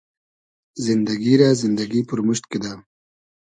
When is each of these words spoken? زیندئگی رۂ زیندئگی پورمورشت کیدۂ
زیندئگی 0.83 1.33
رۂ 1.39 1.49
زیندئگی 1.61 1.99
پورمورشت 2.09 2.45
کیدۂ 2.51 2.73